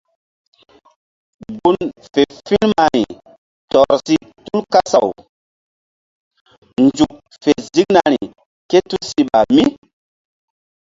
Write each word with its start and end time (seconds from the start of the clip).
Gun 1.59 1.77
fe 2.11 2.21
firmari 2.45 3.03
tɔr 3.71 3.91
si 4.05 4.15
tu 4.45 4.57
kasaw 4.73 5.07
nzuk 6.83 7.11
fe 7.41 7.51
ziŋnari 7.73 8.21
ké 8.69 8.77
tusiɓa 8.89 9.39
mí. 9.55 9.63